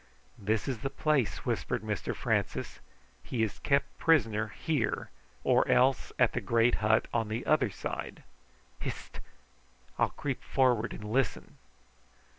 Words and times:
"This 0.39 0.67
is 0.67 0.79
the 0.79 0.89
place," 0.89 1.45
whispered 1.45 1.83
Mr 1.83 2.15
Francis. 2.15 2.79
"He 3.21 3.43
is 3.43 3.59
kept 3.59 3.99
prisoner 3.99 4.47
here, 4.47 5.11
or 5.43 5.67
else 5.67 6.11
at 6.17 6.33
the 6.33 6.41
great 6.41 6.73
hut 6.81 7.05
on 7.13 7.27
the 7.27 7.45
other 7.45 7.69
side. 7.69 8.23
Hist! 8.79 9.19
I'll 9.99 10.09
creep 10.09 10.41
forward 10.41 10.93
and 10.93 11.03
listen." 11.03 11.57